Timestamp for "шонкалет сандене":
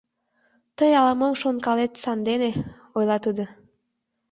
1.41-2.51